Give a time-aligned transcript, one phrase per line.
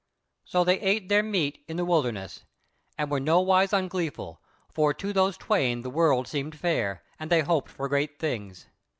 [0.45, 2.43] So they ate their meat in the wilderness,
[2.97, 4.39] and were nowise ungleeful,
[4.73, 8.65] for to those twain the world seemed fair, and they hoped for great things.